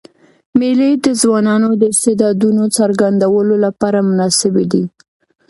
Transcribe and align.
مېلې 0.59 0.89
د 1.05 1.07
ځوانانو 1.21 1.69
د 1.81 1.83
استعدادونو 1.93 2.63
څرګندولو 2.77 3.53
له 3.63 3.69
پاره 3.79 4.01
مناسبي 4.09 4.65
دي. 4.71 4.83